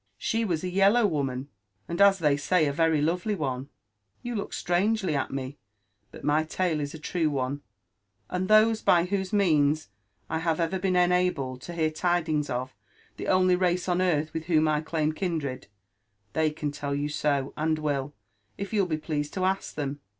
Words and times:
She 0.17 0.45
was 0.45 0.63
a 0.63 0.69
yellow 0.71 1.05
woman, 1.05 1.47
and, 1.87 2.01
as 2.01 2.17
they 2.17 2.35
say, 2.35 2.65
a 2.65 2.73
very 2.73 3.03
lovely 3.03 3.35
one. 3.35 3.69
You 4.23 4.33
look 4.33 4.51
strangely 4.51 5.15
at 5.15 5.29
me; 5.29 5.59
but 6.09 6.23
my 6.23 6.43
tale 6.43 6.79
is 6.79 6.95
a 6.95 6.97
true 6.97 7.29
one, 7.29 7.61
and 8.27 8.47
those 8.47 8.81
by. 8.81 9.05
whose 9.05 9.31
means 9.31 9.89
I 10.27 10.39
have 10.39 10.59
ever 10.59 10.79
been 10.79 10.95
enabled 10.95 11.61
to 11.61 11.75
hear 11.75 11.91
tidings 11.91 12.49
of 12.49 12.73
the 13.17 13.27
only 13.27 13.55
race 13.55 13.87
oa 13.87 13.99
earth 14.01 14.33
with 14.33 14.45
whom 14.45 14.67
I 14.67 14.81
claim 14.81 15.11
kindred— 15.11 15.67
they 16.33 16.49
cdn 16.51 16.73
tell 16.73 16.95
you 16.95 17.07
so', 17.07 17.53
and 17.55 17.77
will, 17.77 18.15
if 18.57 18.73
you'll 18.73 18.87
be 18.87 18.97
pleased 18.97 19.35
to 19.35 19.45
ask 19.45 19.75
them 19.75 19.99